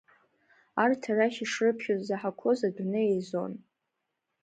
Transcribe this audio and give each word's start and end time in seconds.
Арҭ 0.81 1.01
арахь 1.11 1.39
ишрыԥхьаз 1.43 2.01
заҳақәаз 2.07 2.59
адәны 2.67 3.01
еизон. 3.11 3.53